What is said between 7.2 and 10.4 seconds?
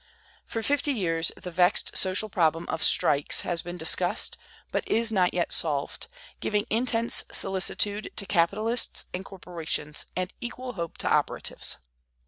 solicitude to capitalists and corporations, and